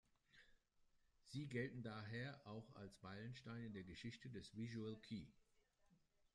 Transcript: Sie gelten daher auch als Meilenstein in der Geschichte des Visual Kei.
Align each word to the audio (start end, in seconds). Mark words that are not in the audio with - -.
Sie 1.27 1.47
gelten 1.47 1.83
daher 1.83 2.41
auch 2.47 2.75
als 2.75 2.99
Meilenstein 3.03 3.65
in 3.65 3.73
der 3.73 3.83
Geschichte 3.83 4.31
des 4.31 4.55
Visual 4.55 4.97
Kei. 4.99 5.27